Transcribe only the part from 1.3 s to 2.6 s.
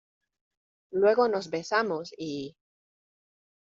besamos y...